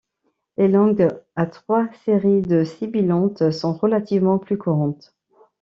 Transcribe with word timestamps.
Les 0.57 0.67
langues 0.67 1.09
à 1.35 1.45
trois 1.45 1.87
séries 2.05 2.41
de 2.41 2.63
sibilantes 2.63 3.51
sont 3.51 3.73
relativement 3.73 4.39
plus 4.39 4.57
courantes. 4.57 5.13